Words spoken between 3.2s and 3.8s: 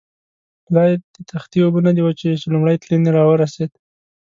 ورسېد.